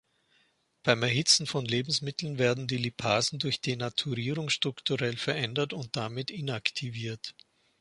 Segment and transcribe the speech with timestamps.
[0.81, 7.35] Beim Erhitzen von Lebensmitteln werden die Lipasen durch Denaturierung strukturell verändert und damit inaktiviert.